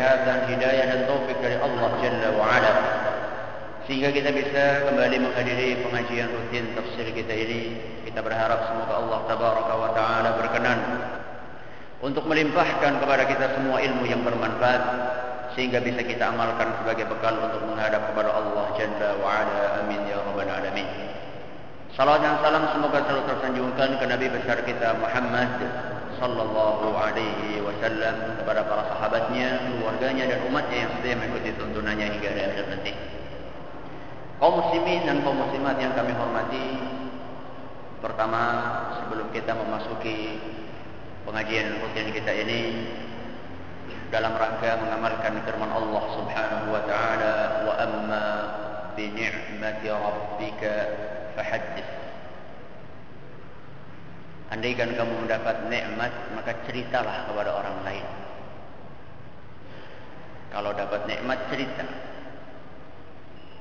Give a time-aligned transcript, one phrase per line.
[0.00, 2.72] kesehatan, hidayah dan taufik dari Allah Jalla wa ala.
[3.84, 7.76] Sehingga kita bisa kembali menghadiri pengajian rutin tafsir kita ini.
[8.08, 10.78] Kita berharap semoga Allah Tabaraka wa Ta'ala berkenan
[12.00, 14.82] untuk melimpahkan kepada kita semua ilmu yang bermanfaat
[15.52, 19.84] sehingga bisa kita amalkan sebagai bekal untuk menghadap kepada Allah Jalla wa Ala.
[19.84, 20.88] Amin ya rabbal alamin.
[21.92, 25.50] Salawat dan salam semoga selalu tersanjungkan ke Nabi besar kita Muhammad
[26.20, 32.64] sallallahu alaihi wasallam kepada para sahabatnya, keluarganya dan umatnya yang setia mengikuti tuntunannya hingga akhir
[32.68, 32.92] nanti.
[34.36, 36.66] Kaum muslimin dan kaum muslimat yang kami hormati,
[38.04, 38.42] pertama
[39.00, 40.36] sebelum kita memasuki
[41.24, 42.60] pengajian rutin kita ini
[44.12, 48.26] dalam rangka mengamalkan firman Allah Subhanahu wa taala wa amma
[48.92, 50.72] bi ni'mati rabbika
[51.38, 52.09] fahaddits
[54.50, 58.06] Andaikan kamu mendapat nikmat maka ceritalah kepada orang lain.
[60.50, 61.86] Kalau dapat nikmat cerita.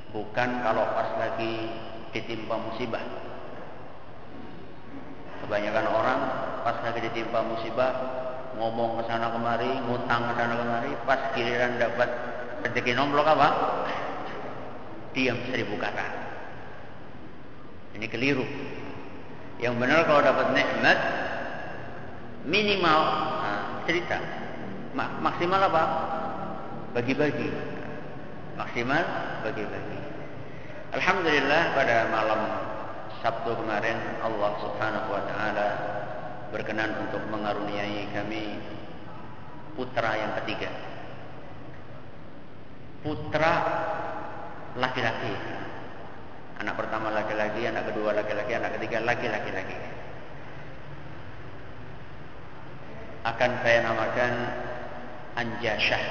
[0.09, 1.69] Bukan kalau pas lagi
[2.09, 3.05] ditimpa musibah.
[5.45, 6.19] Kebanyakan orang
[6.66, 7.94] pas lagi ditimpa musibah
[8.57, 12.09] ngomong ke sana kemari, ngutang ke sana kemari, pas giliran dapat
[12.66, 13.50] rezeki nomplok apa?
[15.13, 16.06] Diam seribu kata.
[17.94, 18.45] Ini keliru.
[19.59, 21.00] Yang benar kalau dapat nikmat
[22.47, 23.00] minimal
[23.44, 24.18] nah, cerita.
[24.96, 25.84] Maksimal apa?
[26.96, 27.52] Bagi-bagi.
[28.56, 29.03] Maksimal
[29.44, 30.00] bagi-bagi.
[30.96, 32.42] Alhamdulillah pada malam
[33.19, 35.69] Sabtu kemarin Allah Subhanahu wa taala
[36.56, 38.58] berkenan untuk mengaruniai kami
[39.75, 40.72] putra yang ketiga.
[43.03, 43.53] Putra
[44.80, 45.36] laki-laki.
[46.59, 49.78] Anak pertama laki-laki, anak kedua laki-laki, anak ketiga laki-laki laki.
[53.24, 54.34] Akan saya namakan
[55.40, 56.03] Anjasyah.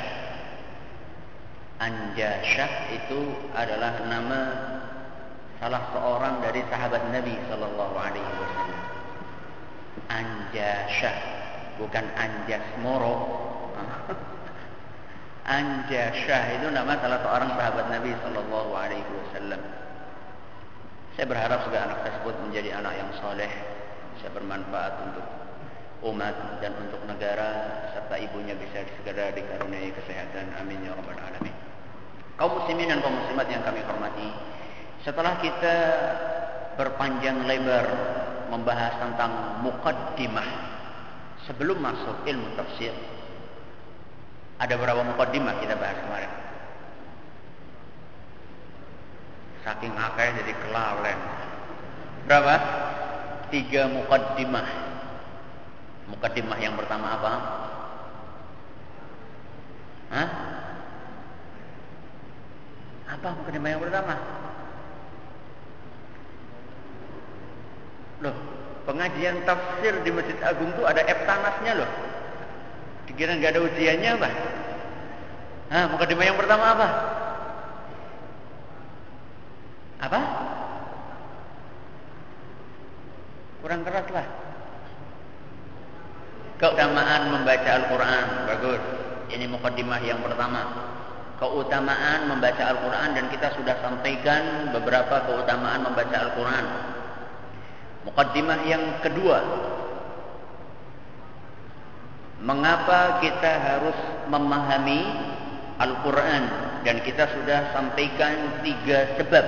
[1.84, 3.20] Anjasyah itu
[3.52, 4.40] adalah nama
[5.60, 8.82] salah seorang dari sahabat Nabi Sallallahu Alaihi Wasallam.
[10.08, 11.16] Anjasyah,
[11.76, 13.16] bukan Anjas Moro.
[15.60, 19.87] Anjasyah itu nama salah seorang sahabat Nabi Sallallahu Alaihi Wasallam.
[21.18, 23.50] Saya berharap juga anak tersebut menjadi anak yang soleh,
[24.14, 25.26] bisa bermanfaat untuk
[26.14, 27.50] umat dan untuk negara
[27.90, 30.54] serta ibunya bisa segera dikaruniai kesehatan.
[30.62, 31.50] Amin ya rabbal alamin.
[32.38, 34.30] Kaum muslimin dan kaum muslimat yang kami hormati,
[35.02, 35.76] setelah kita
[36.78, 37.86] berpanjang lebar
[38.54, 40.48] membahas tentang mukaddimah
[41.50, 42.94] sebelum masuk ilmu tafsir,
[44.62, 46.47] ada berapa mukaddimah kita bahas kemarin?
[49.68, 51.18] Saking akeh jadi kelalen.
[52.24, 52.56] Berapa?
[53.52, 54.64] Tiga mukaddimah.
[56.08, 57.32] Mukaddimah yang pertama apa?
[60.08, 60.28] Hah?
[63.12, 64.16] Apa mukaddimah yang pertama?
[68.24, 68.36] Loh,
[68.88, 71.90] pengajian tafsir di Masjid Agung itu ada eptanasnya loh.
[73.04, 74.28] Dikira nggak ada ujiannya apa?
[75.68, 76.88] Hah, mukadimah yang pertama apa?
[79.98, 80.20] Apa?
[83.58, 84.26] Kurang keras lah.
[86.58, 88.26] Keutamaan membaca Al-Quran.
[88.46, 88.82] Bagus.
[89.34, 90.62] Ini mukadimah yang pertama.
[91.38, 96.64] Keutamaan membaca Al-Quran dan kita sudah sampaikan beberapa keutamaan membaca Al-Quran.
[98.10, 99.38] Mukaddimah yang kedua.
[102.42, 103.98] Mengapa kita harus
[104.30, 105.02] memahami
[105.78, 106.42] Al-Quran
[106.82, 109.44] dan kita sudah sampaikan tiga sebab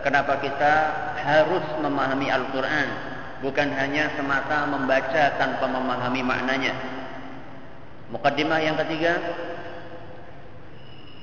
[0.00, 0.72] kenapa kita
[1.20, 2.88] harus memahami Al-Quran?
[3.40, 6.76] Bukan hanya semata membaca tanpa memahami maknanya.
[8.12, 9.16] Mukaddimah yang ketiga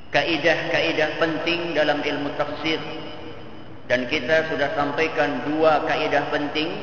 [0.10, 2.82] kaidah-kaidah penting dalam ilmu tafsir.
[3.88, 6.74] Dan kita sudah sampaikan dua kaidah penting.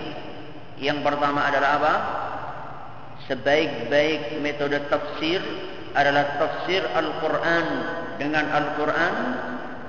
[0.79, 1.94] Yang pertama adalah apa?
[3.26, 5.41] Sebaik-baik metode tafsir
[5.94, 7.67] adalah tafsir Al-Quran
[8.19, 9.14] dengan Al-Quran,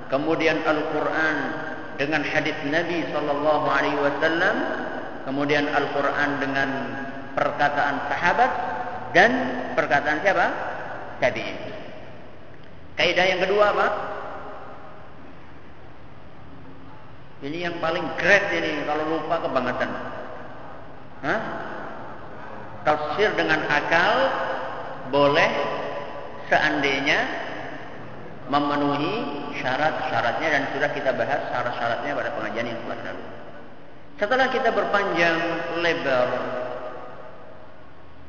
[0.08, 1.36] kemudian Al-Quran
[1.96, 4.56] dengan hadis Nabi Sallallahu Alaihi Wasallam,
[5.24, 6.68] kemudian Al-Quran dengan
[7.36, 8.50] perkataan sahabat
[9.12, 9.30] dan
[9.76, 10.46] perkataan siapa?
[11.20, 11.56] Tabi'in.
[12.96, 13.88] Kaidah yang kedua apa?
[17.44, 19.90] Ini yang paling great ini kalau lupa kebangetan.
[21.20, 21.40] Hah?
[22.84, 24.14] Tafsir dengan akal
[25.12, 25.50] boleh
[26.48, 27.45] seandainya
[28.46, 29.14] memenuhi
[29.58, 33.24] syarat-syaratnya dan sudah kita bahas syarat-syaratnya pada pengajian yang telah lalu.
[34.16, 35.36] Setelah kita berpanjang
[35.84, 36.28] lebar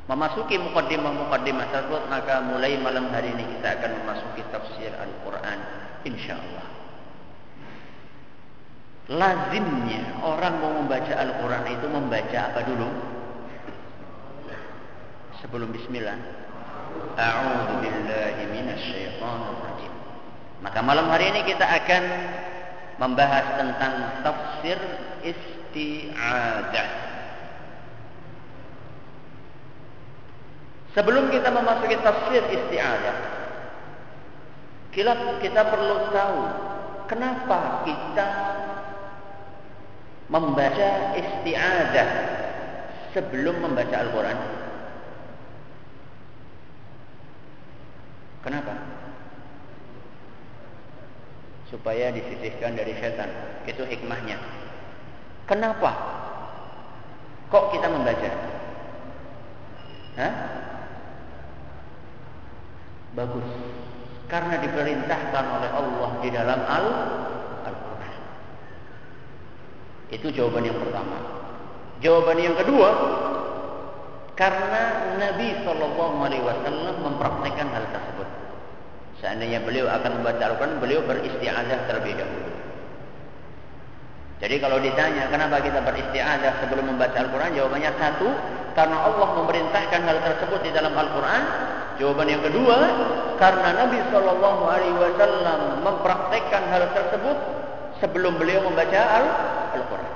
[0.08, 5.58] memasuki mukaddimah-mukaddimah tersebut maka mulai malam hari ini kita akan memasuki tafsir Al-Quran
[6.04, 6.66] insyaallah.
[9.08, 12.88] Lazimnya orang mau membaca Al-Quran itu membaca apa dulu?
[15.40, 16.18] Sebelum bismillah
[17.18, 19.87] A'udzu billahi rajim.
[20.58, 22.02] Maka malam hari ini kita akan
[22.98, 23.94] membahas tentang
[24.26, 24.78] tafsir
[25.22, 26.88] isti'adah.
[30.98, 33.16] Sebelum kita memasuki tafsir isti'adah,
[34.90, 36.40] kita, kita perlu tahu
[37.06, 38.26] kenapa kita
[40.26, 42.08] membaca isti'adah
[43.14, 44.38] sebelum membaca Al-Quran.
[48.42, 48.97] Kenapa?
[51.68, 53.28] Supaya disisihkan dari setan.
[53.68, 54.40] Itu hikmahnya.
[55.44, 55.92] Kenapa?
[57.48, 58.30] Kok kita membaca?
[60.20, 60.32] Hah?
[63.16, 63.48] Bagus.
[64.28, 68.16] Karena diperintahkan oleh Allah di dalam Al-Quran.
[70.12, 71.16] Itu jawaban yang pertama.
[72.04, 72.90] Jawaban yang kedua,
[74.38, 78.28] karena Nabi Shallallahu Alaihi Wasallam mempraktekkan hal tersebut.
[79.18, 82.50] Seandainya beliau akan membaca Al-Quran, beliau beristiadah terlebih dahulu.
[84.38, 88.28] Jadi kalau ditanya kenapa kita beristiadah sebelum membaca Al-Quran, jawabannya satu,
[88.78, 91.42] karena Allah memerintahkan hal tersebut di dalam Al-Quran.
[91.98, 92.78] Jawaban yang kedua,
[93.42, 97.36] karena Nabi Shallallahu Alaihi Wasallam mempraktekkan hal tersebut
[97.98, 99.00] sebelum beliau membaca
[99.74, 100.14] Al-Quran.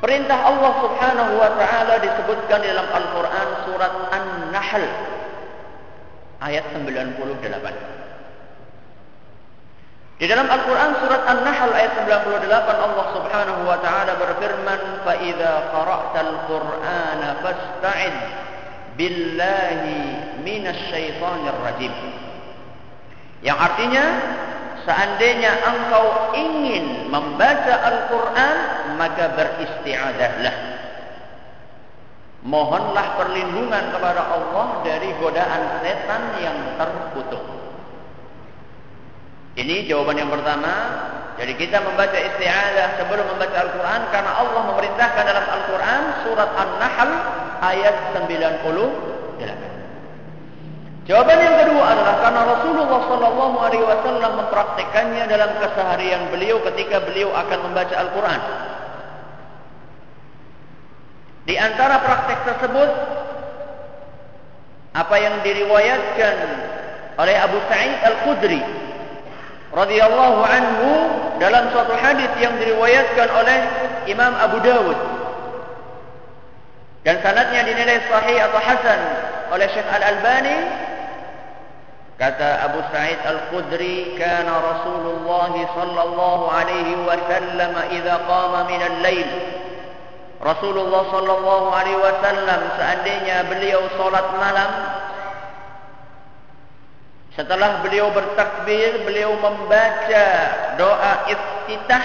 [0.00, 4.84] Perintah Allah Subhanahu wa taala disebutkan di dalam Al-Qur'an surat An-Nahl
[6.42, 7.22] ayat 98.
[10.22, 16.32] Di dalam Al-Qur'an surat An-Nahl ayat 98 Allah Subhanahu wa taala berfirman, "Fa idza qara'tal
[16.46, 18.16] Qur'ana fasta'id
[18.94, 19.98] billahi
[20.46, 21.94] minasy syaithanir rajim."
[23.42, 24.04] Yang artinya
[24.82, 28.56] Seandainya engkau ingin membaca Al-Quran,
[28.98, 30.71] maka beristiadahlah.
[32.42, 37.38] Mohonlah perlindungan kepada Allah dari godaan setan yang terkutuk.
[39.54, 40.74] Ini jawaban yang pertama.
[41.38, 47.10] Jadi kita membaca isti'adah sebelum membaca Al-Quran karena Allah memerintahkan dalam Al-Quran surat An-Nahl
[47.62, 49.72] ayat 98.
[51.02, 57.34] Jawaban yang kedua adalah karena Rasulullah Sallallahu Alaihi Wasallam mempraktekannya dalam keseharian beliau ketika beliau
[57.34, 58.40] akan membaca Al-Quran.
[61.42, 62.90] Di antara praktek tersebut,
[64.92, 66.36] apa yang diriwayatkan
[67.16, 68.62] oleh Abu Sa'id Al-Khudri
[69.72, 70.90] radhiyallahu anhu
[71.40, 73.58] dalam suatu hadis yang diriwayatkan oleh
[74.04, 74.98] Imam Abu Dawud
[77.08, 79.00] dan sanadnya dinilai sahih atau hasan
[79.50, 80.56] oleh Syekh Al-Albani
[82.22, 89.26] Kata Abu Sa'id Al-Khudri, "Kana Rasulullah sallallahu alaihi wasallam idza qama min al-lail."
[90.42, 94.70] Rasulullah sallallahu alaihi wasallam seandainya beliau salat malam,
[97.32, 100.26] Setelah beliau bertakbir, beliau membaca
[100.76, 102.04] doa iftitah.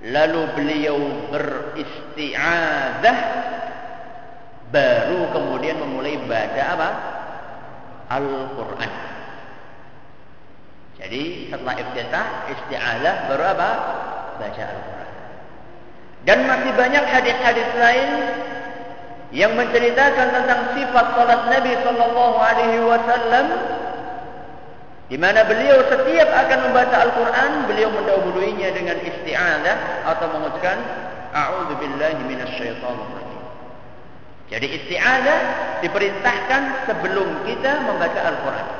[0.00, 0.96] Lalu beliau
[1.28, 3.18] beristi'adah.
[4.72, 6.88] Baru kemudian memulai baca apa?
[8.16, 8.92] Al-Quran.
[11.04, 13.70] Jadi setelah iftitah, isti'adah baru apa?
[14.40, 14.99] Baca Al-Quran.
[16.28, 18.10] Dan masih banyak hadis-hadis lain
[19.30, 23.46] yang menceritakan tentang sifat salat Nabi sallallahu alaihi wasallam
[25.10, 30.78] di mana beliau setiap akan membaca Al-Qur'an beliau mendahuluinya dengan isti'adzah atau mengucapkan
[31.34, 33.42] a'udzu billahi minasyaitonir rajim.
[34.50, 35.40] Jadi isti'adzah
[35.82, 38.79] diperintahkan sebelum kita membaca Al-Qur'an.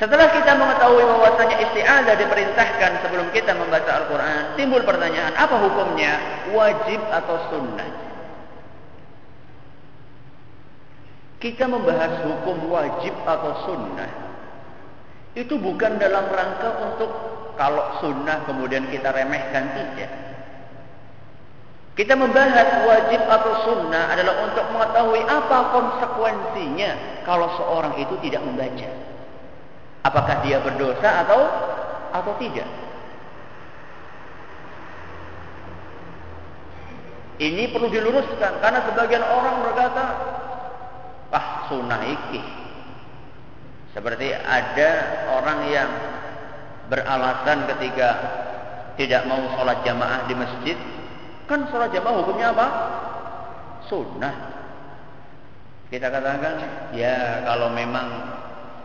[0.00, 6.12] Setelah kita mengetahui bahwasanya isti'adzah diperintahkan sebelum kita membaca Al-Qur'an, timbul pertanyaan, apa hukumnya?
[6.56, 7.90] Wajib atau sunnah?
[11.42, 14.10] Kita membahas hukum wajib atau sunnah.
[15.34, 17.10] Itu bukan dalam rangka untuk
[17.58, 20.12] kalau sunnah kemudian kita remehkan tidak.
[21.92, 26.90] Kita membahas wajib atau sunnah adalah untuk mengetahui apa konsekuensinya
[27.28, 29.11] kalau seorang itu tidak membaca.
[30.02, 31.40] Apakah dia berdosa atau
[32.10, 32.66] atau tidak?
[37.42, 40.04] Ini perlu diluruskan karena sebagian orang berkata
[41.32, 42.42] ah sunnah iki.
[43.92, 44.90] Seperti ada
[45.36, 45.90] orang yang
[46.88, 48.08] beralasan ketika
[48.96, 50.76] tidak mau sholat jamaah di masjid.
[51.48, 52.66] Kan sholat jamaah hukumnya apa?
[53.88, 54.34] Sunnah.
[55.92, 56.56] Kita katakan,
[56.96, 58.08] ya kalau memang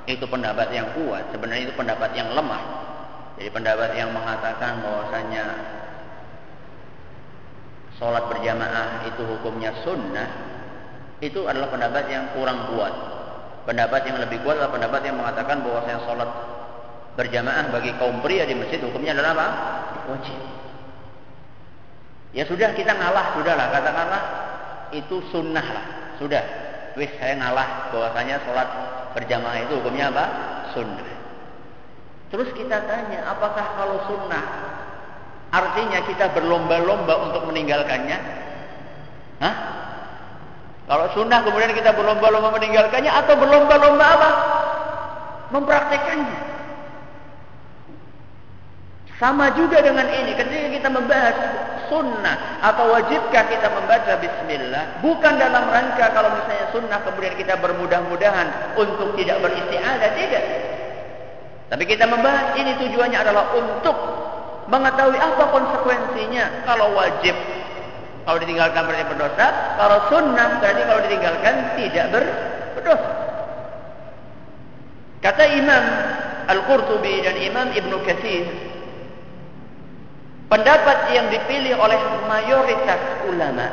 [0.08, 2.64] itu pendapat yang kuat, sebenarnya itu pendapat yang lemah.
[3.36, 5.46] Jadi pendapat yang mengatakan bahwasanya
[8.00, 10.30] sholat berjamaah itu hukumnya sunnah,
[11.20, 12.94] itu adalah pendapat yang kurang kuat.
[13.68, 16.30] Pendapat yang lebih kuat adalah pendapat yang mengatakan bahwa saya sholat
[17.20, 19.48] berjamaah bagi kaum pria di masjid hukumnya adalah apa?
[20.08, 20.40] Wajib.
[22.32, 24.24] Ya sudah kita ngalah, sudahlah katakanlah
[24.96, 25.86] itu sunnah lah,
[26.16, 26.44] sudah.
[26.96, 28.70] Wis saya ngalah bahwasanya sholat
[29.16, 30.26] berjamaah itu hukumnya apa?
[30.76, 31.10] Sunnah.
[32.28, 34.46] Terus kita tanya, apakah kalau sunnah
[35.48, 38.20] artinya kita berlomba-lomba untuk meninggalkannya?
[39.40, 39.56] Hah?
[40.88, 44.30] Kalau sunnah kemudian kita berlomba-lomba meninggalkannya atau berlomba-lomba apa?
[45.52, 46.40] Mempraktekannya.
[49.18, 50.32] Sama juga dengan ini.
[50.38, 51.36] Ketika kita membahas
[51.88, 55.02] sunnah atau wajibkah kita membaca bismillah.
[55.04, 60.12] Bukan dalam rangka kalau misalnya sunnah kemudian kita bermudah-mudahan untuk tidak beristiadah.
[60.14, 60.44] Tidak.
[61.68, 63.98] Tapi kita membahas ini tujuannya adalah untuk
[64.68, 67.36] mengetahui apa konsekuensinya kalau wajib
[68.28, 69.48] kalau ditinggalkan berarti berdosa.
[69.80, 72.06] Kalau sunnah berarti kalau ditinggalkan tidak
[72.76, 73.12] berdosa.
[75.24, 75.84] Kata Imam
[76.52, 78.67] Al-Qurtubi dan Imam Ibn Kathir.
[80.48, 83.68] Pendapat yang dipilih oleh mayoritas ulama.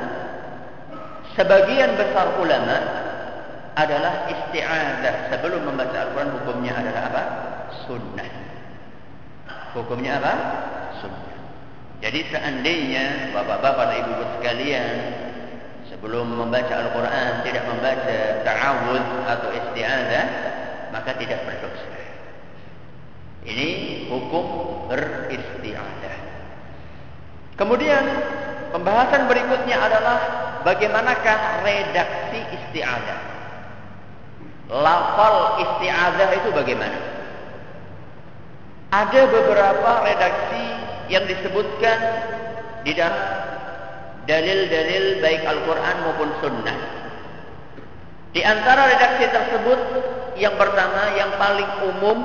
[1.38, 2.76] Sebagian besar ulama
[3.78, 5.30] adalah isti'adah.
[5.30, 7.22] Sebelum membaca Al-Quran hukumnya adalah apa?
[7.86, 8.30] Sunnah.
[9.74, 10.34] Hukumnya apa?
[10.98, 11.38] Sunnah.
[12.02, 14.94] Jadi seandainya bapak-bapak dan ibu-ibu sekalian
[15.86, 20.24] sebelum membaca Al-Quran tidak membaca ta'awud atau isti'adah
[20.90, 21.94] maka tidak berdosa.
[23.44, 23.68] Ini
[24.10, 24.46] hukum
[24.90, 26.13] beristi'adah.
[27.54, 28.02] Kemudian
[28.74, 30.18] pembahasan berikutnya adalah
[30.66, 33.20] bagaimanakah redaksi isti'adah.
[34.74, 36.98] Lafal isti'adah itu bagaimana?
[38.90, 40.64] Ada beberapa redaksi
[41.12, 41.98] yang disebutkan
[42.82, 43.22] di dalam
[44.24, 46.78] dalil-dalil baik Al-Quran maupun Sunnah.
[48.34, 49.78] Di antara redaksi tersebut
[50.34, 52.18] yang pertama yang paling umum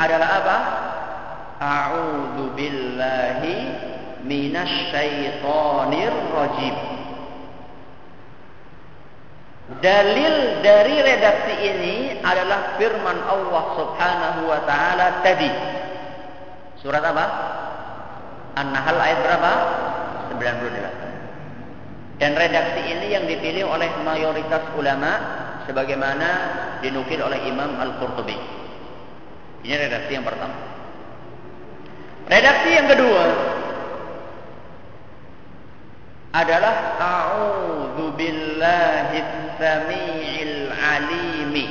[0.00, 0.58] adalah apa?
[1.60, 3.89] A'udzu billahi
[4.24, 6.76] minasyaitonir rajim.
[9.78, 11.94] Dalil dari redaksi ini
[12.26, 15.46] adalah firman Allah Subhanahu wa taala tadi.
[16.82, 17.26] Surat apa?
[18.58, 19.52] An-Nahl ayat berapa?
[20.34, 22.18] 98.
[22.18, 25.12] Dan redaksi ini yang dipilih oleh mayoritas ulama
[25.64, 26.28] sebagaimana
[26.82, 28.36] dinukil oleh Imam Al-Qurtubi.
[29.64, 30.56] Ini redaksi yang pertama.
[32.26, 33.24] Redaksi yang kedua
[36.30, 39.18] adalah a'udzu billahi
[39.58, 41.66] samii'il 'alimi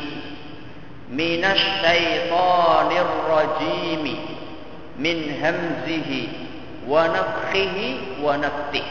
[1.08, 4.06] minasy syaithanir rajim
[5.00, 6.22] min hamzihi
[6.84, 8.84] wa nafkhihi wa naftih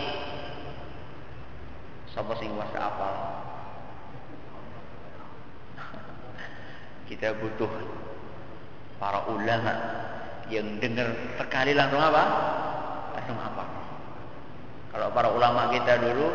[2.16, 3.16] sapa sing wasa apal
[7.12, 7.72] Kita butuh
[8.98, 9.74] para ulama
[10.48, 12.24] yang dengar sekali langsung apa?
[13.16, 13.64] Langsung apa?
[14.98, 16.26] Kalau para ulama kita dulu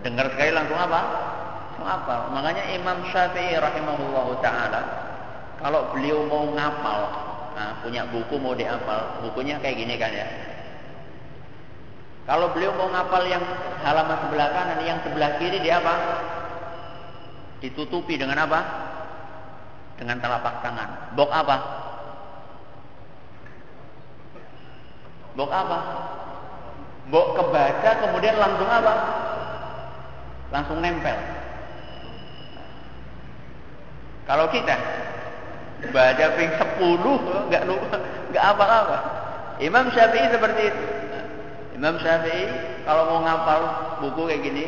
[0.00, 1.00] dengar sekali langsung apa?
[1.76, 2.32] Langsung apa?
[2.32, 4.80] Makanya Imam Syafi'i rahimahullah taala
[5.60, 7.00] kalau beliau mau ngapal,
[7.52, 10.24] nah, punya buku mau diapal, bukunya kayak gini kan ya.
[12.24, 13.44] Kalau beliau mau ngapal yang
[13.84, 15.94] halaman sebelah kanan, yang sebelah kiri dia apa?
[17.60, 18.60] Ditutupi dengan apa?
[20.00, 21.12] Dengan telapak tangan.
[21.12, 21.56] Bok apa?
[25.36, 25.78] Bok apa?
[27.10, 28.94] Bok kebaca kemudian langsung apa?
[30.54, 31.18] Langsung nempel.
[34.30, 34.78] Kalau kita
[35.90, 37.98] baca ping 10 enggak lupa,
[38.30, 38.98] enggak apa-apa.
[39.58, 40.84] Imam Syafi'i seperti itu.
[41.74, 42.46] Imam Syafi'i
[42.86, 43.60] kalau mau ngapal
[44.06, 44.64] buku kayak gini,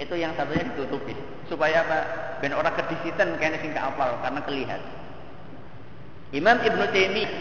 [0.00, 1.12] itu yang satunya ditutupi
[1.44, 1.98] supaya apa?
[2.40, 4.82] Ben orang kedisitan kayaknya sing apal karena kelihatan.
[6.32, 7.32] Imam Ibnu Taimiyah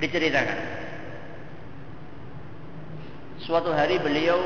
[0.00, 0.85] diceritakan
[3.46, 4.36] suatu hari beliau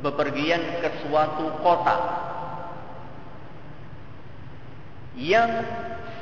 [0.00, 1.96] bepergian ke suatu kota
[5.20, 5.52] yang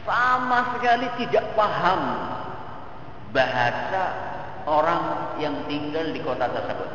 [0.02, 2.02] sama sekali tidak paham
[3.30, 4.04] bahasa
[4.66, 6.90] orang yang tinggal di kota tersebut.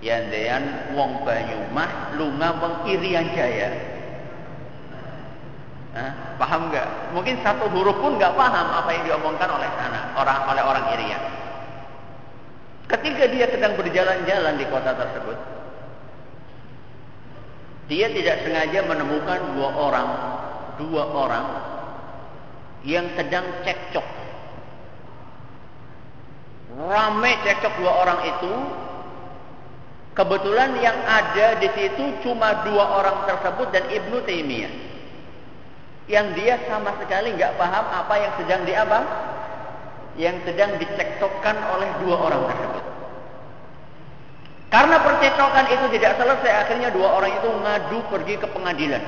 [0.00, 3.68] Yandean wong Banyumas lunga wong Irian Jaya.
[5.92, 6.12] Hah?
[6.40, 7.12] Paham nggak?
[7.12, 11.39] Mungkin satu huruf pun nggak paham apa yang diomongkan oleh sana orang oleh orang Irian.
[12.90, 15.38] Ketika dia sedang berjalan-jalan di kota tersebut,
[17.86, 20.08] dia tidak sengaja menemukan dua orang,
[20.78, 21.46] dua orang
[22.86, 24.06] yang sedang cekcok.
[26.82, 28.54] Ramai cekcok dua orang itu.
[30.10, 34.74] Kebetulan yang ada di situ cuma dua orang tersebut dan Ibnu Taimiyah.
[36.10, 39.00] Yang dia sama sekali nggak paham apa yang sedang di apa?
[40.18, 42.69] Yang sedang dicekcokkan oleh dua orang tersebut.
[44.70, 49.02] Karena percekcokan itu tidak selesai, akhirnya dua orang itu ngadu pergi ke pengadilan.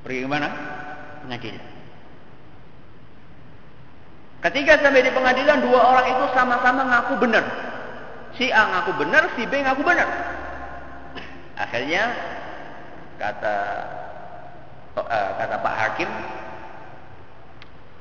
[0.00, 0.48] Pergi ke mana?
[1.28, 1.64] Pengadilan.
[4.40, 7.44] Ketika sampai di pengadilan, dua orang itu sama-sama ngaku benar.
[8.40, 10.08] Si A ngaku benar, si B ngaku benar.
[11.56, 12.16] Akhirnya
[13.20, 13.56] kata
[14.96, 16.10] uh, kata Pak Hakim,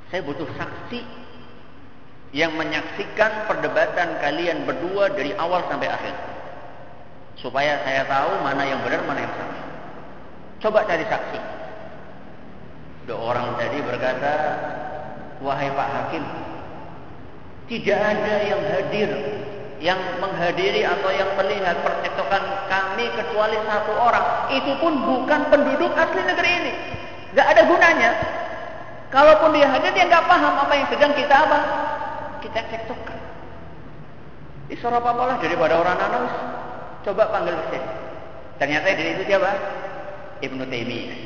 [0.07, 1.24] saya butuh saksi
[2.35, 6.15] yang menyaksikan perdebatan kalian berdua dari awal sampai akhir.
[7.39, 9.63] Supaya saya tahu mana yang benar, mana yang salah.
[10.59, 11.39] Coba cari saksi.
[13.07, 14.33] Dua orang tadi berkata,
[15.39, 16.23] Wahai Pak Hakim,
[17.71, 19.09] tidak ada yang hadir,
[19.79, 24.51] yang menghadiri atau yang melihat percekcokan kami kecuali satu orang.
[24.51, 26.73] Itu pun bukan penduduk asli negeri ini.
[27.31, 28.11] Gak ada gunanya.
[29.07, 31.59] Kalaupun dia hadir, dia nggak paham apa yang sedang kita apa
[32.45, 33.19] kita cekcokkan.
[34.69, 36.33] Isra apa daripada orang anus.
[37.05, 37.79] Coba panggil ke
[38.57, 39.51] Ternyata dari itu siapa?
[40.41, 41.17] Ibnu Taimiyah.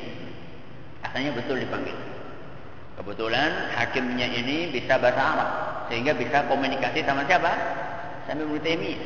[1.08, 1.96] Akhirnya betul dipanggil.
[3.00, 5.50] Kebetulan hakimnya ini bisa bahasa Arab
[5.88, 7.52] sehingga bisa komunikasi sama siapa?
[8.28, 9.04] Sama Ibnu Taimiyah.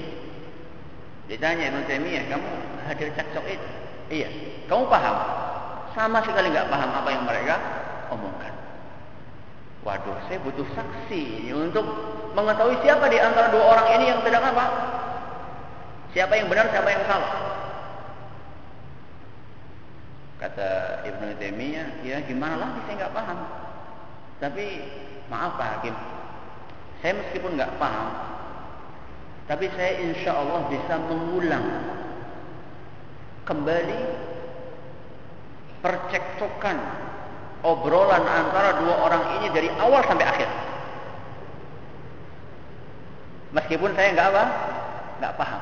[1.30, 2.49] Ditanya Ibnu Taimiyah, kamu
[2.89, 3.69] hadir cekcok itu?
[4.10, 4.30] Iya.
[4.65, 5.17] Kamu paham?
[5.93, 7.56] Sama sekali nggak paham apa yang mereka
[8.10, 8.62] omongkan.
[9.84, 11.84] Waduh, saya butuh saksi untuk
[12.32, 14.65] mengetahui siapa di antara dua orang ini yang sedang apa?
[16.15, 17.34] Siapa yang benar, siapa yang salah?
[20.39, 20.69] Kata
[21.04, 23.39] Ibnu Taimiyah, ya gimana lagi saya nggak paham.
[24.39, 24.65] Tapi
[25.28, 25.96] maaf Pak Hakim,
[27.04, 28.08] saya meskipun nggak paham,
[29.52, 31.67] tapi saya insya Allah bisa mengulang
[33.43, 34.02] kembali
[35.84, 36.78] percekcokan
[37.63, 40.49] obrolan antara dua orang ini dari awal sampai akhir.
[43.56, 44.43] Meskipun saya nggak apa,
[45.23, 45.62] nggak paham.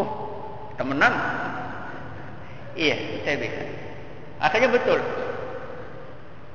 [0.00, 0.08] Oh,
[0.80, 1.14] temenan?
[2.78, 3.62] Iya, saya bisa.
[4.40, 4.98] Akhirnya betul.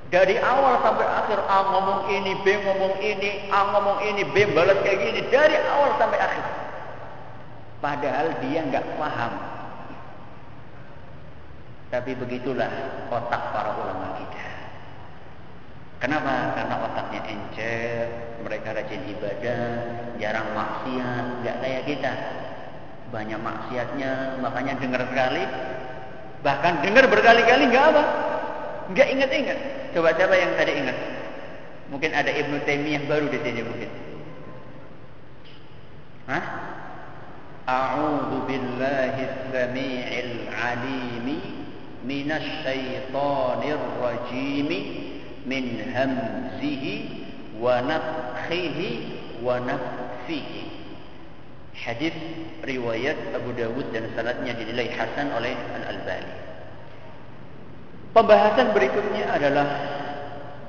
[0.10, 4.80] Dari awal sampai akhir A ngomong ini, B ngomong ini, A ngomong ini, B balas
[4.82, 5.22] kayak gini.
[5.28, 6.46] Dari awal sampai akhir.
[7.84, 9.55] Padahal dia nggak paham
[11.94, 12.70] tapi begitulah
[13.14, 14.48] otak para ulama kita.
[16.02, 16.54] Kenapa?
[16.58, 18.06] Karena otaknya encer,
[18.44, 19.66] mereka rajin ibadah,
[20.20, 22.14] jarang maksiat, nggak kayak kita.
[23.14, 25.44] Banyak maksiatnya, makanya dengar sekali,
[26.44, 28.04] bahkan dengar berkali-kali nggak apa,
[28.92, 29.60] nggak ingat-ingat.
[29.96, 30.98] Coba coba yang tadi ingat.
[31.88, 33.92] Mungkin ada Ibnu Taimiyah baru di sini mungkin.
[36.28, 36.44] Hah?
[37.66, 41.55] A'udzu billahi samii'il 'alimi
[42.06, 44.70] من الشيطان الرجيم
[45.46, 45.66] من
[45.96, 46.86] همزه
[47.62, 48.80] ونفخه
[49.44, 50.50] ونفسه
[51.76, 52.14] حديث
[52.66, 56.34] رواية أبو داود dan sanadnya dinilai hasan oleh Al-Albani.
[58.14, 59.68] Pembahasan berikutnya adalah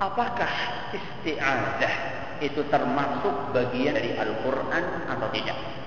[0.03, 0.53] apakah
[0.97, 1.95] isti'adzah
[2.43, 5.86] itu termasuk bagian dari Al-Qur'an atau tidak?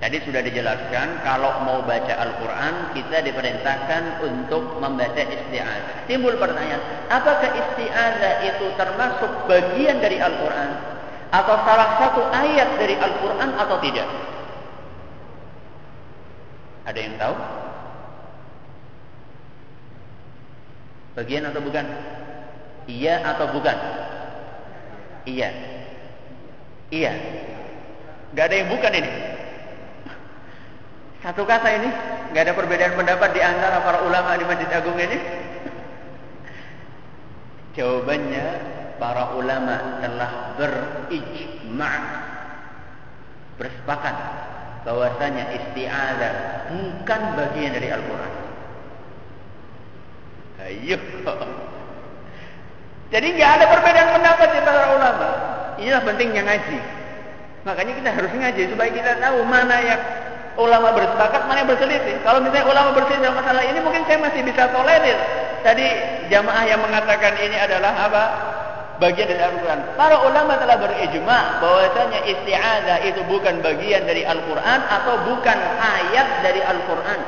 [0.00, 6.08] Tadi sudah dijelaskan kalau mau baca Al-Quran kita diperintahkan untuk membaca isti'adah.
[6.08, 6.80] Timbul pertanyaan,
[7.12, 10.70] apakah isti'adah itu termasuk bagian dari Al-Quran?
[11.30, 14.08] Atau salah satu ayat dari Al-Quran atau tidak?
[16.88, 17.34] Ada yang tahu?
[21.20, 21.86] Bagian atau bukan?
[22.88, 23.76] Iya atau bukan?
[25.28, 25.50] Iya.
[26.88, 27.12] Iya.
[28.32, 29.12] Gak ada yang bukan ini.
[31.20, 31.88] Satu kata ini,
[32.32, 35.16] nggak ada perbedaan pendapat di antara para ulama di Masjid Agung ini.
[37.76, 38.46] Jawabannya,
[38.96, 42.00] para ulama telah berijma'
[43.60, 44.16] bersepakat
[44.88, 46.34] bahwasanya isti'adah
[46.72, 48.32] bukan bagian dari Al-Quran.
[50.64, 50.98] Ayo.
[53.12, 55.28] Jadi nggak ada perbedaan pendapat di para ulama.
[55.76, 56.78] Inilah pentingnya ngaji.
[57.68, 60.00] Makanya kita harus ngaji supaya kita tahu mana yang
[60.58, 62.14] ulama bersepakat, mana yang berselisih.
[62.26, 65.18] Kalau misalnya ulama berselisih dalam masalah ini, mungkin saya masih bisa tolerir.
[65.60, 65.86] Tadi
[66.32, 68.24] jamaah yang mengatakan ini adalah apa?
[69.00, 69.80] Bagian dari Al-Quran.
[69.96, 76.60] Para ulama telah berijma bahwasanya isti'adah itu bukan bagian dari Al-Quran atau bukan ayat dari
[76.60, 77.20] Al-Quran.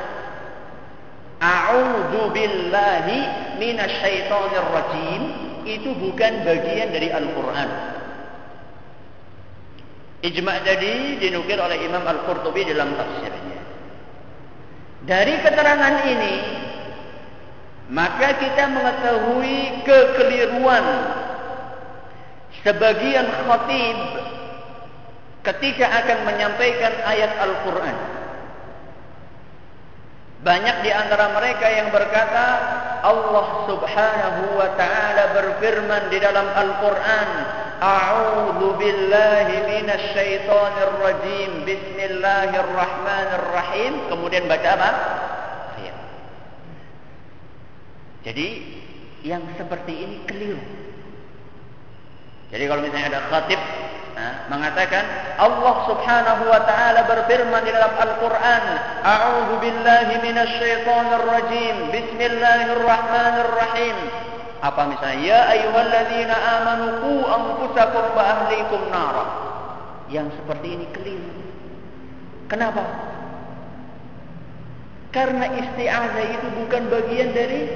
[1.40, 3.18] A'udzu billahi
[3.56, 5.22] minasyaitonir rajim
[5.64, 7.68] itu bukan bagian dari Al-Quran.
[10.22, 13.61] Ijma' tadi dinukir oleh Imam Al-Qurtubi dalam tafsirnya.
[15.02, 16.35] Dari keterangan ini,
[17.90, 20.87] maka kita mengetahui kekeliruan
[22.62, 23.98] sebagian khatib
[25.42, 27.96] ketika akan menyampaikan ayat Al-Quran.
[30.42, 32.46] Banyak di antara mereka yang berkata,
[33.02, 37.28] Allah subhanahu wa ta'ala berfirman di dalam Al-Quran,
[37.82, 41.66] A'udzu billahi minasy syaithanir rajim.
[41.66, 44.06] Bismillahirrahmanirrahim.
[44.06, 44.90] Kemudian baca apa?
[45.82, 45.98] Ayat.
[48.22, 48.78] Jadi
[49.26, 50.62] yang seperti ini keliru.
[52.54, 53.58] Jadi kalau misalnya ada khatib
[54.14, 58.62] nah, mengatakan Allah Subhanahu wa taala berfirman di dalam Al-Qur'an,
[59.02, 61.90] "A'udzu billahi minasy syaithanir rajim.
[61.90, 64.30] Bismillahirrahmanirrahim."
[64.62, 69.25] Apa misalnya ya ayyuhalladzina amanu qu anfusakum wa ahlikum nara.
[70.07, 71.31] Yang seperti ini keliru.
[72.46, 72.85] Kenapa?
[75.11, 77.68] Karena isti'azah itu bukan bagian dari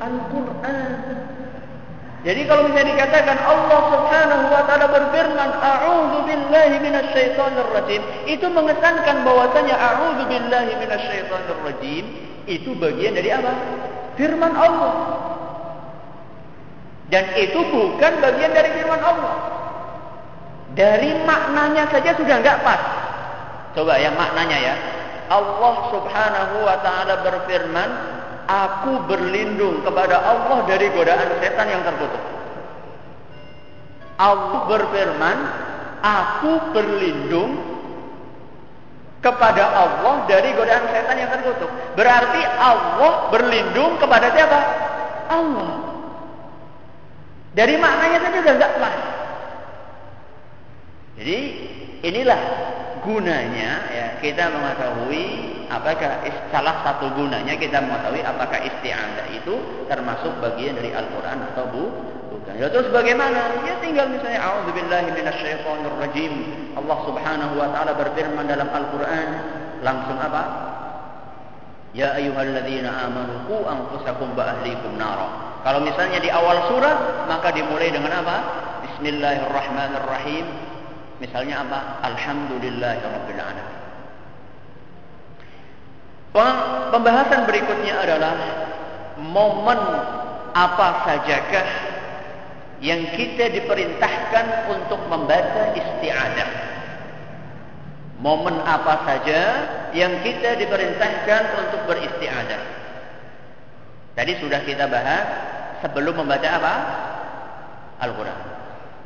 [0.00, 1.30] Al-Qur'an.
[2.22, 9.26] Jadi kalau misalnya dikatakan Allah Subhanahu wa taala berfirman a'udzu billahi minasyaitonir rajim, itu mengesankan
[9.26, 12.04] bahwasanya a'udzu billahi minasyaitonir rajim
[12.46, 13.52] itu bagian dari apa?
[14.14, 14.92] Firman Allah.
[17.12, 19.36] Dan itu bukan bagian dari firman Allah.
[20.72, 22.80] Dari maknanya saja sudah enggak pas.
[23.76, 24.74] Coba yang maknanya ya.
[25.28, 27.90] Allah subhanahu wa ta'ala berfirman,
[28.48, 32.24] Aku berlindung kepada Allah dari godaan setan yang terkutuk.
[34.16, 35.38] Allah berfirman,
[36.00, 37.60] Aku berlindung
[39.20, 41.68] kepada Allah dari godaan setan yang terkutuk.
[41.92, 44.60] Berarti Allah berlindung kepada siapa?
[45.28, 45.91] Allah.
[47.52, 48.96] Dari maknanya saja sudah nggak pas.
[51.20, 51.38] Jadi
[52.00, 52.40] inilah
[53.04, 55.24] gunanya ya kita mengetahui
[55.68, 61.84] apakah salah satu gunanya kita mengetahui apakah isti'adah itu termasuk bagian dari Al-Qur'an atau bu,
[62.32, 62.56] bukan.
[62.56, 63.60] Ya terus bagaimana?
[63.68, 66.32] Ya tinggal misalnya auzubillahi minasyaitonir rajim.
[66.72, 69.28] Allah Subhanahu wa taala berfirman dalam Al-Qur'an
[69.84, 70.72] langsung apa?
[71.92, 75.51] Ya ayyuhalladzina amanu qu anfusakum wa ahlikum nara.
[75.62, 78.36] Kalau misalnya di awal surat, maka dimulai dengan apa?
[78.82, 80.46] Bismillahirrahmanirrahim.
[81.22, 82.02] Misalnya apa?
[82.02, 83.78] Alhamdulillahirabbil alamin.
[86.90, 88.34] Pembahasan berikutnya adalah
[89.22, 89.80] momen
[90.52, 91.68] apa sajakah
[92.82, 96.50] yang kita diperintahkan untuk membaca isti'adah.
[98.18, 99.40] Momen apa saja
[99.94, 102.62] yang kita diperintahkan untuk beristi'adah.
[104.12, 105.24] Tadi sudah kita bahas
[105.80, 106.74] sebelum membaca apa?
[108.02, 108.40] Al-Quran.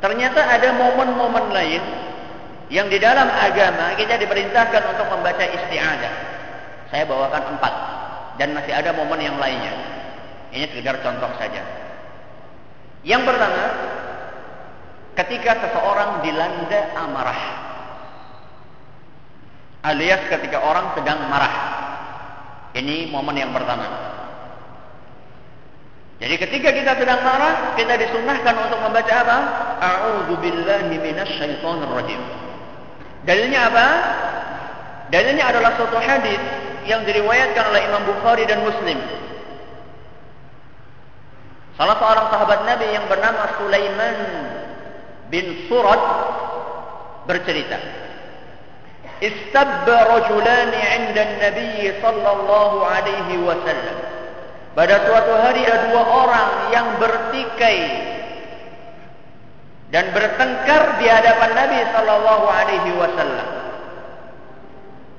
[0.03, 1.83] Ternyata ada momen-momen lain
[2.67, 6.13] yang di dalam agama kita diperintahkan untuk membaca isti'adah.
[6.91, 7.73] Saya bawakan empat
[8.37, 9.73] dan masih ada momen yang lainnya.
[10.51, 11.63] Ini sekedar contoh saja.
[13.03, 13.63] Yang pertama,
[15.15, 17.41] ketika seseorang dilanda amarah.
[19.87, 21.55] Alias ketika orang sedang marah.
[22.75, 24.16] Ini momen yang pertama.
[26.17, 29.37] Jadi ketika kita sedang marah, kita disunahkan untuk membaca apa?
[29.77, 32.21] A'udzu billahi minasyaitonir rajim.
[33.21, 33.87] Dalilnya apa?
[35.13, 36.41] Dalilnya adalah suatu hadis
[36.89, 38.97] yang diriwayatkan oleh Imam Bukhari dan Muslim.
[41.77, 44.17] Salah seorang sahabat Nabi yang bernama Sulaiman
[45.29, 46.01] bin Surad
[47.29, 47.77] bercerita.
[49.21, 54.06] Istabba rajulan 'inda an-nabi sallallahu alaihi wasallam.
[54.77, 57.81] Pada suatu hari ada dua orang yang bertikai
[59.89, 63.49] dan bertengkar di hadapan Nabi sallallahu alaihi wasallam.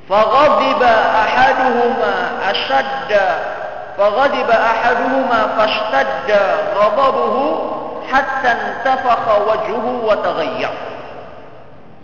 [0.07, 2.15] Faghadiba ahaduhuma
[2.55, 3.27] ashadda
[3.99, 6.43] faghadiba ahaduhuma fashtadda
[6.79, 7.43] ghadabuhu
[8.07, 10.75] hatta intafakha wajhuhu wa taghayyar.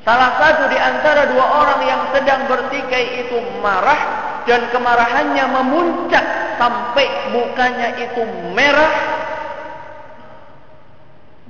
[0.02, 6.24] Salah satu di antara dua orang yang sedang bertikai itu marah dan kemarahannya memuncak
[6.60, 8.94] sampai mukanya itu merah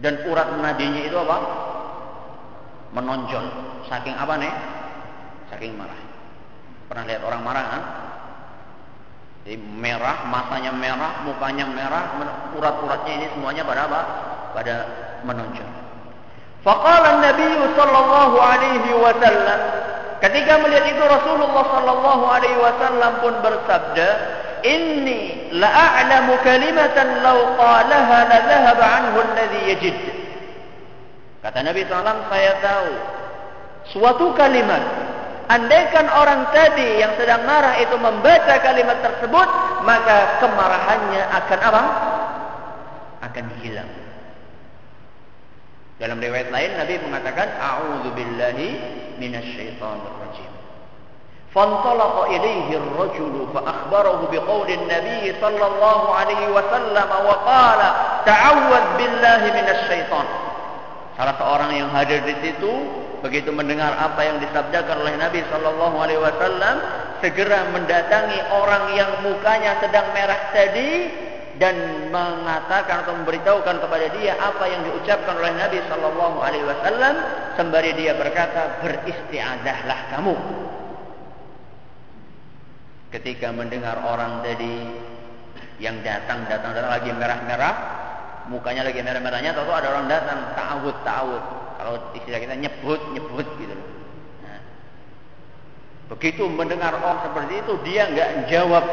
[0.05, 1.39] dan urat nadinya itu apa?
[2.93, 3.45] Menonjol.
[3.89, 4.53] Saking apa nih?
[5.49, 5.97] Saking marah.
[6.93, 7.83] Pernah lihat orang marah kan?
[9.45, 12.17] Jadi merah, matanya merah, mukanya merah,
[12.57, 14.01] urat-uratnya ini semuanya pada apa?
[14.57, 14.75] Pada
[15.25, 15.69] menonjol.
[16.65, 19.61] Faqala Nabi sallallahu alaihi wasallam
[20.25, 24.09] ketika melihat itu Rasulullah sallallahu alaihi wasallam pun bersabda,
[24.65, 29.97] "Inni la a'lamu kalimatan law qalaha la dhahaba anhu alladhi yajid."
[31.45, 32.91] Kata Nabi SAW, saya tahu
[33.93, 34.81] suatu kalimat
[35.45, 39.49] Andaikan orang tadi yang sedang marah itu membaca kalimat tersebut,
[39.85, 41.83] maka kemarahannya akan apa?
[43.29, 43.91] Akan hilang.
[46.01, 48.69] Dalam riwayat lain Nabi mengatakan, "A'udzu billahi
[49.18, 50.60] minasyaitonir rajim."
[51.56, 57.82] فانطلق إليه الرجل فأخبره بقول النبي صلى الله عليه وسلم وقال
[58.26, 60.28] تعوذ بالله من الشيطان
[61.20, 62.72] Salah seorang yang hadir di situ
[63.20, 66.76] begitu mendengar apa yang disabdakan oleh Nabi Shallallahu Alaihi Wasallam
[67.20, 71.12] segera mendatangi orang yang mukanya sedang merah tadi
[71.59, 77.15] dan mengatakan atau memberitahukan kepada dia apa yang diucapkan oleh Nabi Shallallahu Alaihi Wasallam
[77.55, 80.35] sembari dia berkata beristiadahlah kamu.
[83.15, 84.83] Ketika mendengar orang tadi
[85.79, 87.75] yang datang datang datang lagi merah-merah
[88.51, 91.43] mukanya lagi merah-merahnya atau ada orang datang ta'awud ta'awud
[91.79, 93.75] kalau istilah kita nyebut nyebut gitu.
[94.43, 94.61] Nah,
[96.13, 98.85] begitu mendengar orang seperti itu dia nggak jawab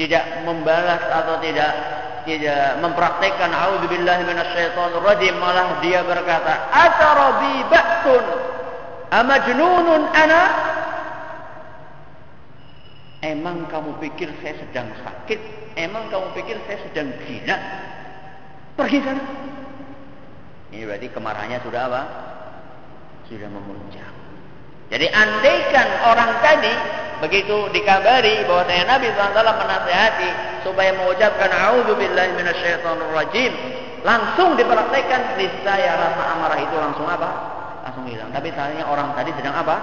[0.00, 1.72] tidak membalas atau tidak
[2.24, 8.24] tidak mempraktekkan auzubillahi minasyaitonir rajim malah dia berkata atarabi ba'tun
[9.12, 10.42] amajnunun ana
[13.20, 15.36] Emang kamu pikir saya sedang sakit?
[15.76, 17.56] Emang kamu pikir saya sedang gila?
[18.80, 19.20] Pergi sana.
[20.72, 22.02] Ini berarti kemarahannya sudah apa?
[23.28, 24.19] Sudah memuncak.
[24.90, 26.74] Jadi andaikan orang tadi
[27.22, 30.30] begitu dikabari bahwa saya Nabi SAW menasihati
[30.66, 33.52] supaya mengucapkan A'udzubillahi minasyaitonirrajim
[34.02, 37.30] langsung dipraktekkan saya rasa amarah itu langsung apa?
[37.86, 38.34] Langsung hilang.
[38.34, 39.76] Tapi sayangnya orang tadi sedang apa?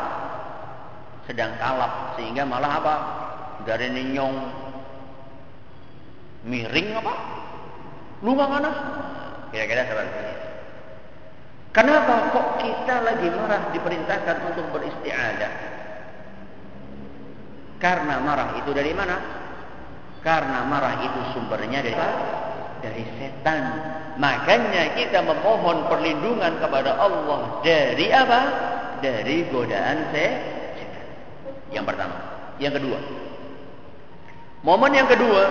[1.23, 2.95] Sedang kalap sehingga malah apa?
[3.63, 4.35] Dari ninyong
[6.51, 7.13] miring apa?
[8.27, 8.69] Lunga mana?
[9.55, 10.46] Kira-kira seperti ini.
[11.77, 15.53] Kenapa kok kita lagi marah diperintahkan untuk beristiadah?
[17.77, 19.21] Karena marah itu dari mana?
[20.25, 21.93] Karena marah itu sumbernya dari
[22.81, 23.61] dari setan.
[24.17, 28.41] Makanya kita memohon perlindungan kepada Allah dari apa?
[28.97, 31.05] Dari godaan setan.
[31.69, 32.17] Yang pertama.
[32.57, 32.99] Yang kedua.
[34.65, 35.43] Momen yang kedua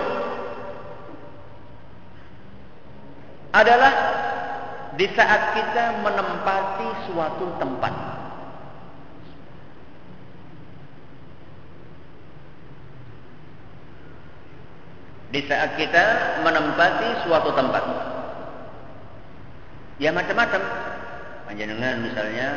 [3.55, 4.26] adalah
[4.97, 7.93] di saat kita menempati suatu tempat.
[15.29, 16.05] Di saat kita
[16.41, 17.83] menempati suatu tempat.
[20.01, 20.61] Ya macam-macam.
[21.45, 22.49] Panjenengan misalnya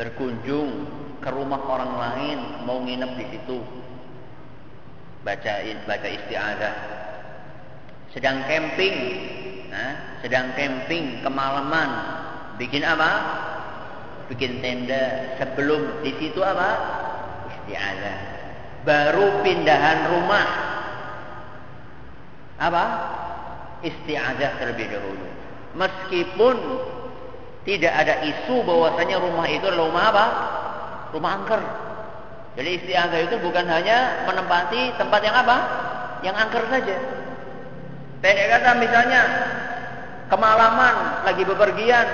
[0.00, 0.88] berkunjung
[1.20, 3.58] ke rumah orang lain mau nginep di situ.
[5.26, 6.76] Bacain baca isti'adzah
[8.14, 8.94] sedang camping,
[9.74, 11.90] nah, sedang camping kemalaman,
[12.62, 13.10] bikin apa?
[14.28, 16.68] bikin tenda sebelum di situ apa?
[17.52, 18.18] Isti'adzah.
[18.84, 20.46] Baru pindahan rumah.
[22.60, 22.84] Apa?
[23.84, 25.26] Isti'adzah terlebih dahulu.
[25.74, 26.56] Meskipun
[27.64, 30.26] tidak ada isu bahwasanya rumah itu adalah rumah apa?
[31.16, 31.62] Rumah angker.
[32.54, 35.56] Jadi isti'adzah itu bukan hanya menempati tempat yang apa?
[36.22, 36.96] Yang angker saja.
[38.24, 39.20] Pendek kata misalnya
[40.28, 42.08] kemalaman lagi bepergian.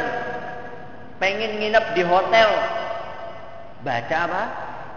[1.21, 2.51] Pengen nginep di hotel.
[3.85, 4.43] Baca apa?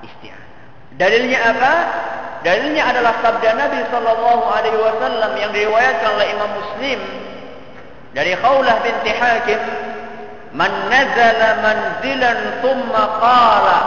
[0.03, 0.43] Isti'adzah
[0.97, 1.73] dalilnya apa?
[2.43, 6.99] Dalilnya adalah sabda Nabi sallallahu alaihi wasallam yang diriwayatkan oleh Imam Muslim
[8.11, 9.61] dari Khawlah binti Hakim
[10.51, 13.79] man nazala manzilan thumma qala.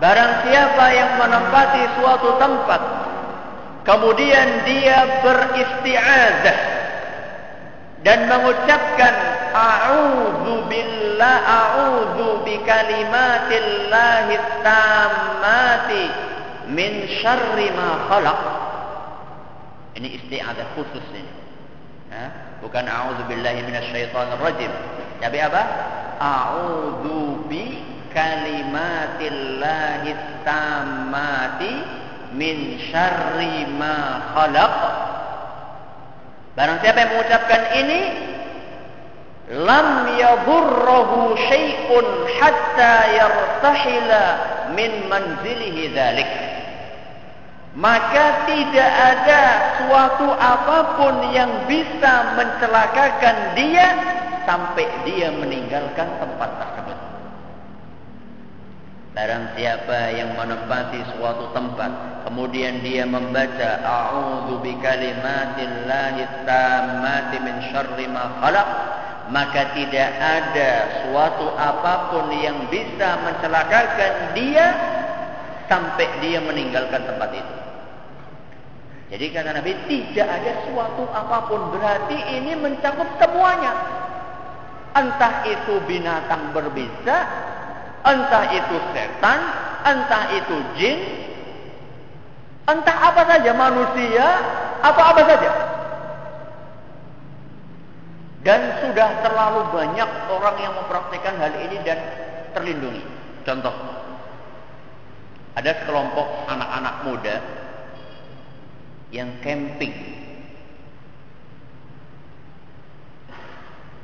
[0.00, 2.80] Barang siapa yang menempati suatu tempat
[3.84, 6.79] kemudian dia beristi'adzah
[8.00, 9.14] dan mengucapkan
[9.52, 16.04] a'udzu billah a'udzu bikalimatillahi tammati
[16.72, 18.40] min syarri ma khalaq
[20.00, 21.28] ini isti'adzah khusus ini
[22.08, 22.56] ha?
[22.64, 24.72] bukan a'udzu billahi minasyaitonir rajim
[25.20, 25.60] tapi apa
[26.16, 27.84] a'udzu bi
[28.16, 30.16] kalimatillahi
[30.48, 31.84] tammati
[32.32, 35.09] min syarri ma khalaq
[36.54, 38.00] barang siapa yang mengucapkan ini
[39.50, 42.06] lam yadurruhu syai'un
[42.38, 44.24] hatta yartahila
[44.74, 46.30] min manzilihi dzalik
[47.78, 49.42] maka tidak ada
[49.78, 53.94] suatu apa pun yang bisa mencelakakan dia
[54.42, 56.79] sampai dia meninggalkan tempat tersebut
[59.10, 68.38] barang siapa yang menempati suatu tempat kemudian dia membaca a'udzu bikalimatillahi tammati min syarri ma
[69.30, 70.70] maka tidak ada
[71.06, 74.74] suatu apa pun yang bisa mencelakakan dia
[75.70, 77.54] sampai dia meninggalkan tempat itu.
[79.10, 83.74] Jadi kata Nabi tidak ada suatu apa pun berarti ini mencakup semuanya.
[84.98, 87.18] Entah itu binatang berbisa,
[88.04, 89.40] entah itu setan,
[89.84, 90.98] entah itu jin,
[92.64, 94.26] entah apa saja manusia,
[94.80, 95.50] apa-apa saja.
[98.40, 101.98] Dan sudah terlalu banyak orang yang mempraktikkan hal ini dan
[102.56, 103.04] terlindungi.
[103.44, 103.74] Contoh,
[105.52, 107.36] ada sekelompok anak-anak muda
[109.12, 109.92] yang camping.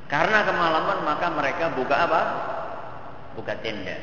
[0.06, 2.22] Karena kemalaman maka mereka buka apa?
[3.36, 3.96] Buka tenda.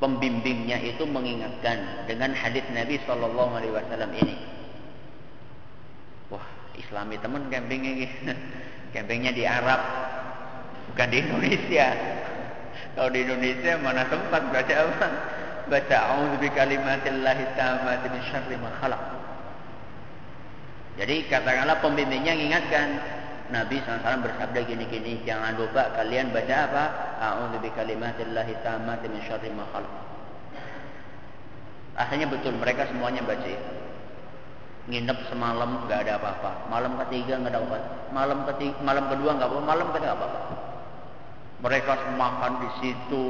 [0.00, 4.36] Pembimbingnya itu mengingatkan dengan hadis Nabi Shallallahu Alaihi Wasallam ini.
[6.32, 6.46] Wah,
[6.78, 8.08] Islami teman ini.
[8.96, 9.78] Campingnya di Arab,
[10.90, 11.88] bukan di Indonesia.
[12.96, 15.08] Kalau di Indonesia mana tempat baca apa?
[15.70, 19.02] Baca a'udzu bikalimatillahi tammati min syarri ma khalaq.
[20.98, 22.88] Jadi katakanlah pembimbingnya mengingatkan
[23.50, 26.84] Nabi SAW bersabda gini-gini, jangan lupa kalian baca apa?
[27.18, 29.66] A'udzu bikalimatillahi tammati min syarri ma.
[31.98, 33.72] Asalnya betul mereka semuanya baca itu.
[34.90, 36.50] Nginep semalam nggak ada apa-apa.
[36.70, 37.78] Malam ketiga nggak ada apa-apa.
[38.10, 39.66] Malam ketiga malam kedua nggak apa-apa.
[39.66, 40.40] Malam ketiga apa-apa.
[41.60, 43.26] Mereka makan di situ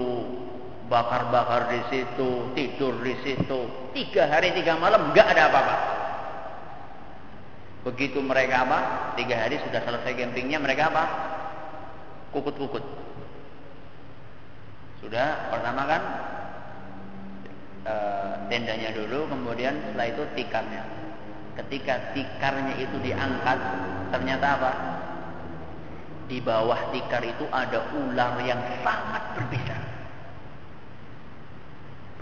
[0.87, 3.61] bakar-bakar di situ tidur di situ.
[3.97, 6.00] Tiga hari tiga malam nggak ada apa-apa
[7.81, 8.79] begitu mereka apa?
[9.17, 11.05] Tiga hari sudah selesai campingnya mereka apa?
[12.31, 12.85] Kukut-kukut.
[15.01, 16.03] Sudah pertama kan
[17.89, 17.95] e,
[18.53, 20.85] tendanya dulu kemudian setelah itu tikarnya.
[21.57, 23.59] Ketika tikarnya itu diangkat
[24.13, 24.73] ternyata apa?
[26.31, 29.77] Di bawah tikar itu ada ular yang sangat berbisa.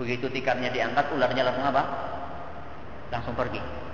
[0.01, 1.83] Begitu tikarnya diangkat ularnya langsung apa?
[3.11, 3.88] Langsung pergi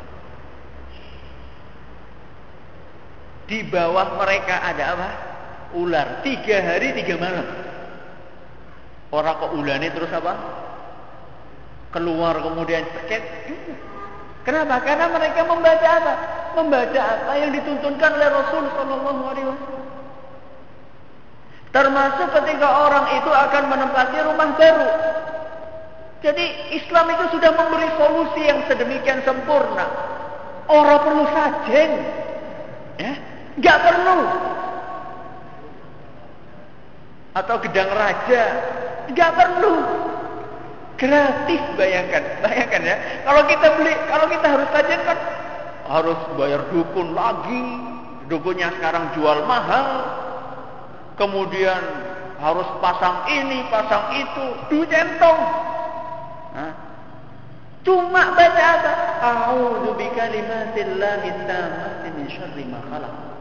[3.44, 5.08] di bawah mereka ada apa
[5.76, 7.44] ular tiga hari tiga malam
[9.12, 10.32] orang kok ularnya terus apa
[11.92, 13.24] keluar kemudian cek
[14.44, 14.76] Kenapa?
[14.84, 16.14] Karena mereka membaca apa?
[16.52, 19.84] Membaca apa yang dituntunkan oleh Rasul Shallallahu Alaihi Wasallam.
[21.72, 24.90] Termasuk ketika orang itu akan menempati rumah baru.
[26.22, 26.44] Jadi
[26.76, 29.84] Islam itu sudah memberi solusi yang sedemikian sempurna.
[30.68, 31.90] Orang perlu sajen,
[32.96, 33.12] ya,
[33.58, 34.18] nggak perlu.
[37.34, 38.42] Atau gedang raja,
[39.10, 39.74] nggak perlu.
[40.94, 42.96] Gratis bayangkan, bayangkan ya.
[43.26, 45.18] Kalau kita beli, kalau kita harus sajian kan
[45.90, 47.92] harus bayar dukun lagi.
[48.24, 49.86] Dukunnya sekarang jual mahal.
[51.14, 51.78] kemudian
[52.42, 55.40] harus pasang ini, pasang itu, duit entong.
[57.84, 58.92] Cuma baca apa?
[59.20, 59.92] A'udzu
[61.44, 63.33] tammati min syarri ma khalaq.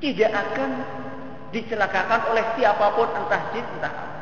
[0.00, 0.70] Tidak akan
[1.52, 4.20] dicelakakan oleh siapa pun entah jin entah apa.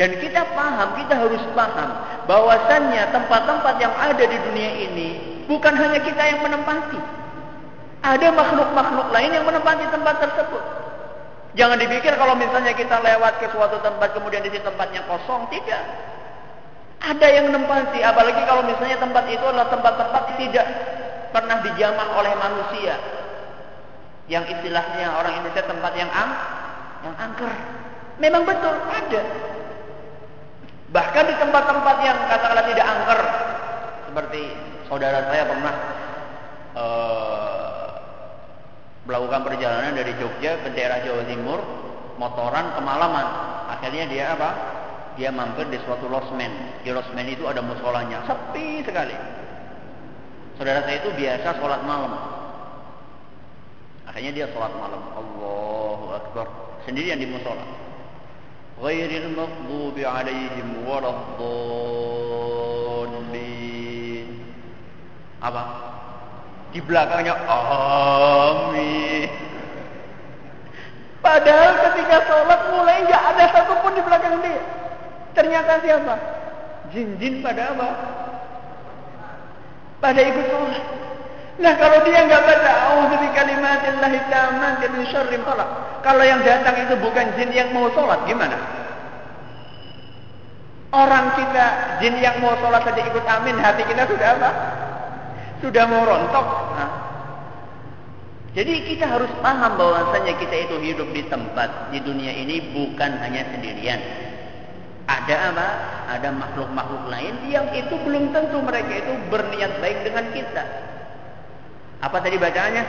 [0.00, 1.90] Dan kita paham, kita harus paham
[2.24, 5.08] bahwasannya tempat-tempat yang ada di dunia ini
[5.44, 6.96] bukan hanya kita yang menempati.
[8.00, 10.64] Ada makhluk-makhluk lain yang menempati tempat tersebut.
[11.52, 15.84] Jangan dipikir kalau misalnya kita lewat ke suatu tempat kemudian di situ tempatnya kosong, tidak.
[17.00, 20.66] Ada yang menempati, apalagi kalau misalnya tempat itu adalah tempat-tempat tidak
[21.28, 23.19] pernah dijamah oleh manusia.
[24.30, 26.30] Yang istilahnya orang Indonesia tempat yang ang,
[27.02, 27.50] yang angker.
[28.22, 29.22] Memang betul ada.
[30.94, 33.20] Bahkan di tempat-tempat yang katakanlah tidak angker,
[34.06, 34.42] seperti
[34.86, 35.74] saudara saya pernah
[36.78, 37.88] uh,
[39.06, 41.58] melakukan perjalanan dari Jogja ke daerah Jawa Timur,
[42.18, 43.26] motoran kemalaman.
[43.70, 44.50] Akhirnya dia apa?
[45.18, 46.82] Dia mampir di suatu losmen.
[46.86, 49.14] Di losmen itu ada musolanya, sepi sekali.
[50.54, 52.39] Saudara saya itu biasa sholat malam.
[54.10, 54.98] Makanya dia sholat malam.
[55.14, 56.50] Allahu Akbar.
[56.82, 57.62] Sendirian di musola.
[58.82, 61.30] Ghairil maghdubi alaihim waladdallin.
[65.38, 65.62] Apa?
[66.74, 69.30] Di belakangnya amin.
[71.22, 74.58] Padahal ketika sholat mulai nggak ada satupun di belakang dia.
[75.38, 76.18] Ternyata siapa?
[76.90, 77.94] Jin-jin pada apa?
[80.02, 80.82] Pada ikut sholat.
[81.60, 85.36] Nah kalau dia nggak baca auzu bi kalimatillahi tammati min syarri
[86.00, 88.56] Kalau yang datang itu bukan jin yang mau sholat gimana?
[90.90, 94.50] Orang kita jin yang mau sholat saja ikut amin hati kita sudah apa?
[95.60, 96.46] Sudah mau rontok.
[96.80, 96.90] Nah.
[98.56, 103.46] Jadi kita harus paham bahwasanya kita itu hidup di tempat di dunia ini bukan hanya
[103.52, 104.00] sendirian.
[105.06, 105.68] Ada apa?
[106.18, 110.64] Ada makhluk-makhluk lain yang itu belum tentu mereka itu berniat baik dengan kita.
[112.00, 112.84] Apa tadi bacaannya?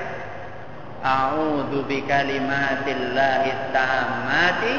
[1.01, 4.74] A'udzu bikalimatillahi tammati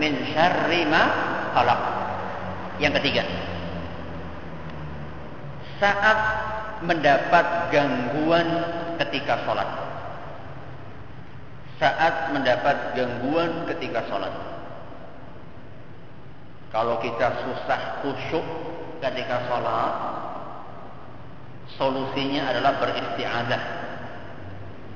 [0.00, 1.02] min syarri ma
[1.52, 1.80] khalaq.
[2.80, 3.24] Yang ketiga.
[5.78, 6.18] Saat
[6.80, 8.48] mendapat gangguan
[9.04, 9.68] ketika sholat.
[11.76, 14.32] Saat mendapat gangguan ketika sholat.
[16.72, 18.46] Kalau kita susah khusyuk
[18.98, 20.23] ketika sholat,
[21.76, 23.62] solusinya adalah beristiazah.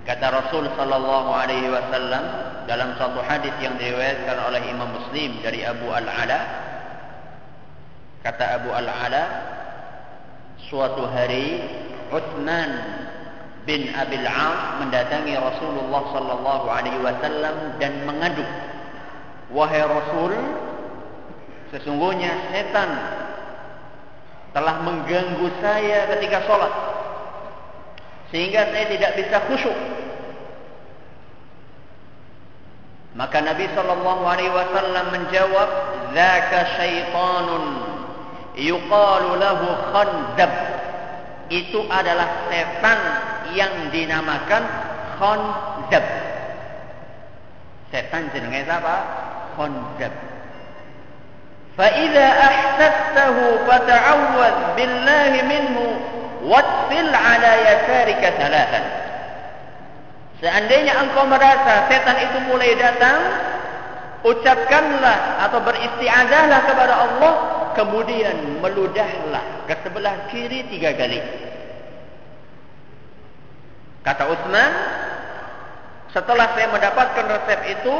[0.08, 2.24] Kata Rasul sallallahu alaihi wasallam
[2.64, 6.68] dalam satu hadis yang diriwayatkan oleh Imam Muslim dari Abu Al-Ala
[8.20, 9.24] kata Abu Al-Ala
[10.68, 11.64] suatu hari
[12.12, 12.70] Utsman
[13.64, 18.44] bin Abil As mendatangi Rasulullah sallallahu alaihi wasallam dan mengadu
[19.52, 20.32] wahai Rasul
[21.72, 22.90] sesungguhnya setan
[24.53, 26.72] telah mengganggu saya ketika sholat.
[28.28, 29.78] Sehingga saya tidak bisa khusyuk.
[33.16, 35.68] Maka Nabi sallallahu alaihi wasallam menjawab
[36.14, 37.64] zaka syaitanun
[38.55, 40.53] yuqalu lahu khanzab
[41.49, 43.01] itu adalah setan
[43.57, 44.62] yang dinamakan
[45.16, 46.05] khanzab
[47.88, 48.96] setan jenenge apa
[49.57, 50.38] khanzab
[51.77, 55.77] فإذا أحسسته فتعوذ بالله منه
[56.43, 58.84] واتفل على يسارك ثلاثا
[60.43, 63.15] Seandainya engkau merasa setan itu mulai datang,
[64.27, 67.34] ucapkanlah atau beristiazahlah kepada Allah,
[67.79, 71.23] kemudian meludahlah ke sebelah kiri tiga kali.
[74.03, 74.71] Kata Utsman,
[76.11, 77.95] setelah saya mendapatkan resep itu,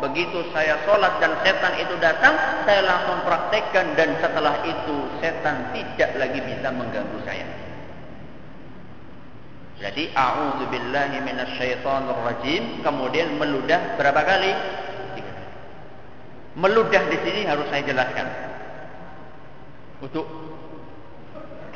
[0.00, 2.34] begitu saya sholat dan setan itu datang,
[2.64, 7.46] saya langsung praktekkan dan setelah itu setan tidak lagi bisa mengganggu saya.
[9.80, 14.52] Jadi a'udzu billahi minasyaitonir rajim, kemudian meludah berapa kali?
[15.16, 15.48] Tiga kali.
[16.56, 18.26] Meludah di sini harus saya jelaskan.
[20.00, 20.24] Untuk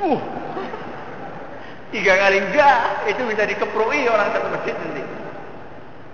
[0.01, 0.21] uh,
[1.97, 5.04] tiga kali enggak, itu bisa dikeprui orang satu masjid nanti.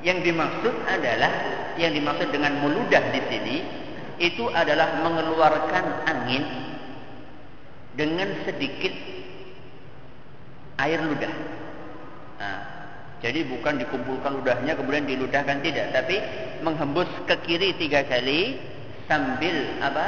[0.00, 1.32] Yang dimaksud adalah
[1.76, 3.56] yang dimaksud dengan meludah di sini
[4.20, 6.44] itu adalah mengeluarkan angin
[7.96, 8.92] dengan sedikit
[10.80, 11.34] air ludah.
[12.40, 12.58] Nah,
[13.20, 16.16] jadi bukan dikumpulkan ludahnya kemudian diludahkan tidak, tapi
[16.64, 18.56] menghembus ke kiri tiga kali
[19.04, 20.06] sambil apa?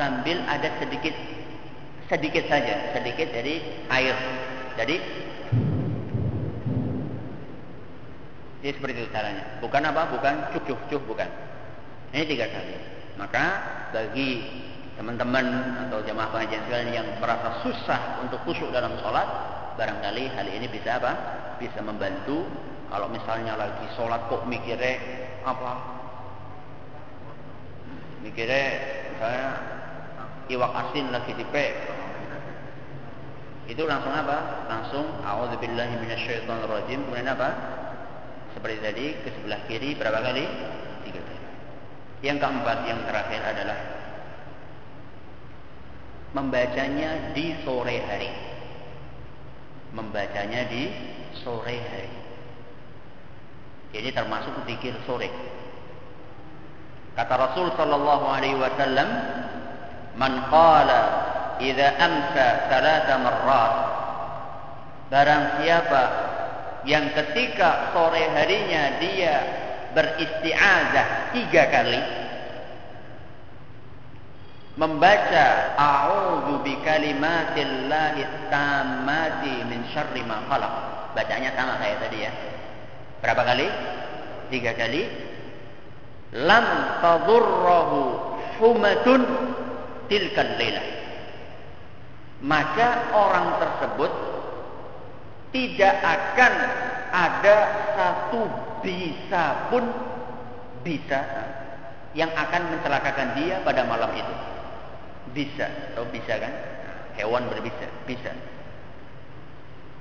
[0.00, 1.12] Sambil ada sedikit
[2.08, 4.16] sedikit saja, sedikit dari air.
[4.80, 4.96] Jadi
[8.64, 9.44] Jadi seperti itu caranya.
[9.60, 10.08] Bukan apa?
[10.08, 11.28] Bukan cuk cuk cuk bukan.
[12.16, 12.80] Ini tiga kali.
[13.20, 13.44] Maka
[13.92, 14.40] bagi
[14.96, 15.44] teman-teman
[15.84, 19.28] atau jamaah pengajian sekalian yang merasa susah untuk khusyuk dalam sholat,
[19.76, 21.12] barangkali hal ini bisa apa?
[21.60, 22.48] Bisa membantu.
[22.88, 24.96] Kalau misalnya lagi sholat kok mikirnya
[25.44, 25.72] apa?
[28.24, 28.64] Mikirnya
[29.12, 29.48] misalnya
[30.48, 31.66] iwak asin lagi dipe.
[33.68, 34.64] Itu langsung apa?
[34.72, 37.04] Langsung a'udzubillahi minasyaitonirrajim.
[37.04, 37.48] Kemudian apa?
[38.64, 40.40] Seperti tadi ke sebelah kiri berapa kali?
[41.04, 41.40] Tiga kali.
[42.24, 43.78] Yang keempat yang terakhir adalah
[46.32, 48.32] membacanya di sore hari.
[49.92, 50.88] Membacanya di
[51.44, 52.12] sore hari.
[54.00, 55.28] Ini termasuk zikir sore.
[57.20, 59.08] Kata Rasul sallallahu alaihi wasallam,
[60.16, 61.00] "Man qala
[61.60, 63.74] idza amsa thalatha marrat"
[65.12, 66.33] Barang siapa
[66.84, 69.34] yang ketika sore harinya dia
[69.96, 72.00] beristiazah tiga kali
[74.74, 80.74] membaca a'udzu bikalimatillahi tammati min syarri ma khalaq.
[81.14, 82.32] Bacanya sama kayak tadi ya.
[83.22, 83.66] Berapa kali?
[84.50, 85.02] Tiga kali.
[86.34, 86.66] Lam
[86.98, 88.00] tadurrahu
[88.58, 89.22] humatun
[90.10, 90.86] tilkan lailah.
[92.42, 94.12] Maka orang tersebut
[95.54, 96.52] tidak akan
[97.14, 97.56] ada
[97.94, 98.42] satu
[98.82, 99.86] bisa pun
[100.82, 101.22] bisa
[102.18, 104.34] yang akan mencelakakan dia pada malam itu.
[105.30, 106.52] Bisa, atau bisa kan?
[107.14, 108.34] Hewan berbisa, bisa.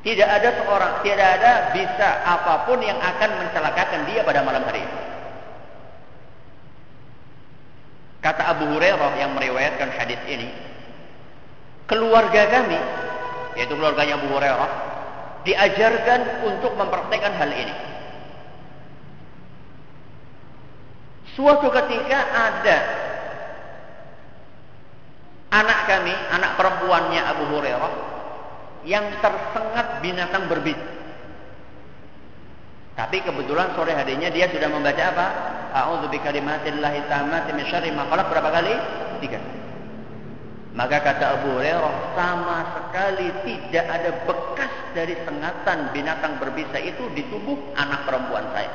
[0.04, 4.82] Tidak ada seorang, tidak ada bisa apa pun yang akan mencelakakan dia pada malam hari
[4.84, 5.00] itu.
[8.20, 10.50] Kata Abu Hurairah yang meriwayatkan hadis ini,
[11.88, 12.80] keluarga kami,
[13.56, 14.93] yaitu keluarganya Abu Hurairah,
[15.44, 17.76] diajarkan untuk mempraktekkan hal ini.
[21.34, 22.78] Suatu ketika ada
[25.50, 27.94] anak kami, anak perempuannya Abu Hurairah
[28.86, 30.78] yang tersengat binatang berbit.
[32.94, 35.28] Tapi kebetulan sore harinya dia sudah membaca apa?
[35.74, 38.74] A'udzu bikalimatillahi tammati min syarri ma berapa kali?
[39.26, 39.42] Tiga
[40.74, 47.22] Maka kata Abu Hurairah sama sekali tidak ada bekas dari sengatan binatang berbisa itu di
[47.30, 48.74] tubuh anak perempuan saya.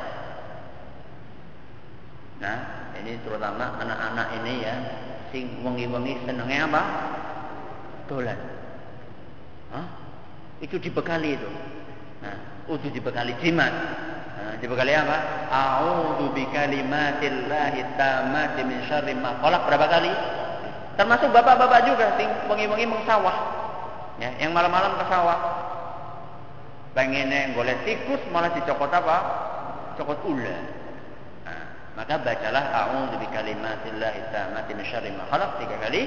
[2.39, 2.59] Nah,
[3.03, 4.75] ini terutama anak-anak ini ya,
[5.35, 6.83] sing wengi-wengi senengnya apa?
[8.07, 8.39] Dolan.
[9.75, 9.87] Hah?
[10.63, 11.49] Itu dibekali itu.
[12.23, 13.75] Nah, itu dibekali jimat.
[14.39, 15.51] Nah, dibekali apa?
[15.51, 20.38] A'udzu bikalimatillahi tammati min syarri ma berapa kali?
[20.99, 23.31] Termasuk bapak-bapak juga sing wengi-wengi mengsawah.
[24.19, 25.39] Ya, yang malam-malam ke sawah.
[26.91, 29.17] Pengennya golek tikus malah dicokot apa?
[29.95, 30.59] Cokot ular.
[31.47, 31.63] Nah,
[31.95, 36.03] maka bacalah a'udzu bikalimatillahi tammati min syarri ma khalaq tiga kali.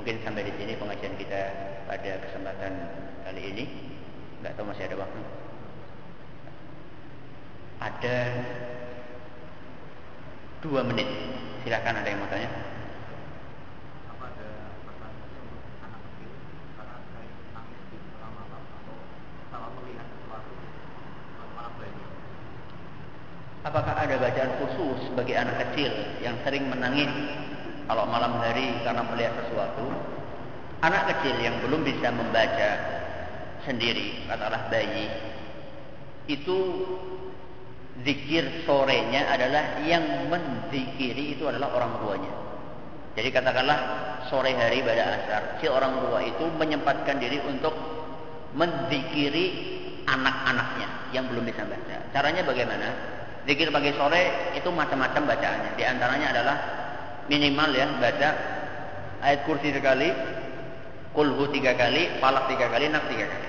[0.00, 1.40] Mungkin sampai di sini pengajian kita
[1.84, 2.72] pada kesempatan
[3.28, 3.64] kali ini.
[4.40, 5.20] Enggak tahu masih ada waktu.
[7.76, 8.16] Ada
[10.64, 11.12] dua menit.
[11.60, 12.73] Silakan ada yang mau tanya.
[23.64, 25.88] Apakah ada bacaan khusus bagi anak kecil
[26.20, 27.08] yang sering menangis
[27.88, 29.88] kalau malam hari karena melihat sesuatu?
[30.84, 32.70] Anak kecil yang belum bisa membaca
[33.64, 35.08] sendiri, katakanlah bayi,
[36.28, 36.84] itu
[38.04, 42.32] zikir sorenya adalah yang menzikiri itu adalah orang tuanya.
[43.16, 43.78] Jadi katakanlah
[44.28, 47.72] sore hari pada asar, si orang tua itu menyempatkan diri untuk
[48.52, 49.72] menzikiri
[50.04, 51.96] anak-anaknya yang belum bisa baca.
[52.12, 53.23] Caranya bagaimana?
[53.44, 55.70] Zikir pagi sore itu macam-macam bacaannya.
[55.76, 56.56] Di antaranya adalah
[57.28, 58.30] minimal ya baca
[59.20, 60.08] ayat kursi sekali,
[61.12, 63.48] kulhu tiga kali, falak tiga kali, nak tiga kali.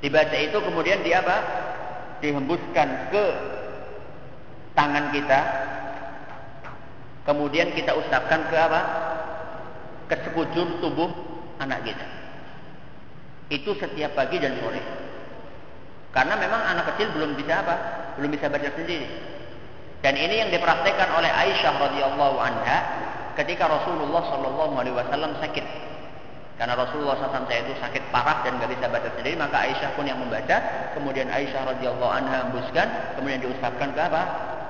[0.00, 1.36] Dibaca itu kemudian di apa?
[2.24, 3.24] Dihembuskan ke
[4.72, 5.40] tangan kita.
[7.28, 8.80] Kemudian kita usapkan ke apa?
[10.08, 11.12] Ke sekujur tubuh
[11.60, 12.06] anak kita.
[13.52, 14.80] Itu setiap pagi dan sore.
[16.16, 18.01] Karena memang anak kecil belum bisa apa?
[18.18, 19.08] Belum bisa baca sendiri.
[20.02, 22.78] Dan ini yang dipraktekkan oleh Aisyah radhiyallahu anha
[23.38, 25.92] ketika Rasulullah Shallallahu alaihi wasallam sakit.
[26.60, 30.20] Karena Rasulullah SAW itu sakit parah dan nggak bisa baca sendiri, maka Aisyah pun yang
[30.20, 30.62] membaca.
[30.94, 34.22] Kemudian Aisyah radhiyallahu anha hembuskan, kemudian diusapkan ke apa?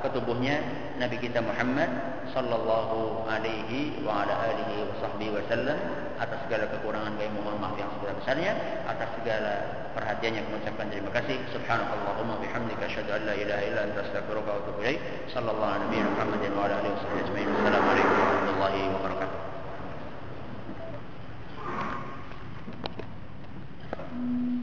[0.02, 0.58] ke tubuhnya
[0.98, 1.86] Nabi kita Muhammad
[2.34, 5.78] sallallahu alaihi wa ala alihi wa sahbihi wasallam
[6.18, 8.52] atas segala kekurangan kami mohon maaf yang sebesar-besarnya
[8.86, 9.52] atas segala
[9.94, 11.38] perhatiannya kami ucapkan terima kasih.
[11.54, 15.00] Subhanallahumma bihamdika asyhadu an la ilaha illa anta astaghfiruka wa atubu ilaik.
[15.30, 17.48] Sallallahu alaihi Muhammadin wa ala alihi wa sahbihi ajmain.
[17.54, 19.40] Wassalamualaikum warahmatullahi wabarakatuh.
[24.12, 24.61] Thank you.